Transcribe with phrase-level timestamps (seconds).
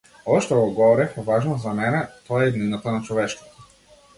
[0.27, 1.99] Ова што го говорев е важно за мене-
[2.31, 3.67] тоа е иднината на човештвото.